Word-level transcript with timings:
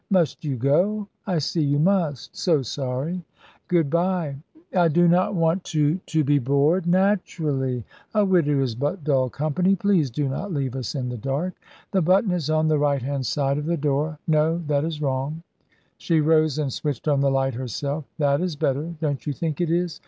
"Must 0.09 0.43
you 0.43 0.55
go? 0.57 1.07
I 1.27 1.37
see 1.37 1.61
you 1.61 1.77
must. 1.77 2.35
So 2.35 2.63
sorry. 2.63 3.23
Good 3.67 3.91
bye." 3.91 4.35
"I 4.75 4.87
do 4.87 5.07
not 5.07 5.35
want 5.35 5.63
to" 5.65 5.99
"To 6.07 6.23
be 6.23 6.39
bored. 6.39 6.87
Naturally; 6.87 7.85
a 8.15 8.25
widow 8.25 8.59
is 8.63 8.73
but 8.73 9.03
dull 9.03 9.29
company. 9.29 9.75
Please 9.75 10.09
do 10.09 10.27
not 10.27 10.51
leave 10.51 10.75
us 10.75 10.95
in 10.95 11.09
the 11.09 11.17
dark. 11.17 11.53
The 11.91 12.01
button 12.01 12.31
is 12.31 12.49
on 12.49 12.67
the 12.67 12.79
right 12.79 13.03
hand 13.03 13.27
side 13.27 13.59
of 13.59 13.67
the 13.67 13.77
door. 13.77 14.17
No; 14.25 14.57
that 14.65 14.83
is 14.83 15.03
wrong!" 15.03 15.43
She 15.99 16.19
rose 16.19 16.57
and 16.57 16.73
switched 16.73 17.07
on 17.07 17.19
the 17.19 17.29
light 17.29 17.53
herself. 17.53 18.05
"That 18.17 18.41
is 18.41 18.55
better! 18.55 18.95
Don't 19.01 19.27
you 19.27 19.33
think 19.33 19.61
it 19.61 19.69
is? 19.69 19.99